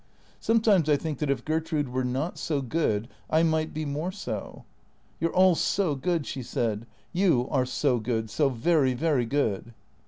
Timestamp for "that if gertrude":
1.19-1.89